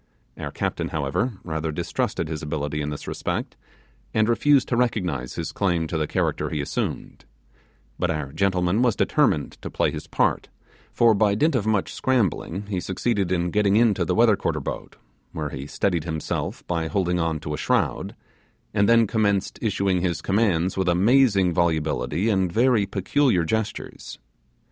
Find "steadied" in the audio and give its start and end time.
15.67-16.05